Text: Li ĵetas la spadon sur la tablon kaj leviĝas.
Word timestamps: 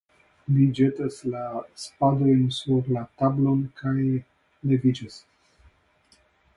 Li 0.53 0.63
ĵetas 0.79 1.17
la 1.33 1.43
spadon 1.83 2.41
sur 2.61 2.89
la 2.97 3.05
tablon 3.23 3.63
kaj 3.83 3.97
leviĝas. 4.07 5.25